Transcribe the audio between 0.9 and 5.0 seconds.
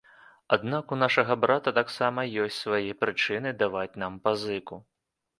у нашага брата таксама ёсць свае прычыны даваць нам пазыку.